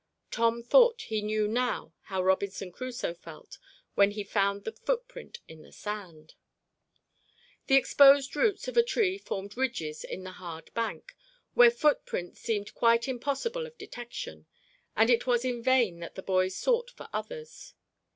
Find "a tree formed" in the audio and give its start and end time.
8.75-9.55